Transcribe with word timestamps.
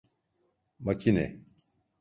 Makine… 0.79 1.41